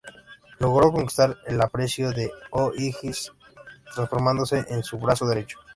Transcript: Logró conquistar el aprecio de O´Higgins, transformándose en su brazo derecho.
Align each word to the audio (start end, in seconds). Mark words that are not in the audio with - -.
Logró 0.57 0.91
conquistar 0.91 1.37
el 1.45 1.61
aprecio 1.61 2.11
de 2.11 2.31
O´Higgins, 2.49 3.31
transformándose 3.93 4.65
en 4.69 4.81
su 4.83 4.97
brazo 4.97 5.27
derecho. 5.27 5.59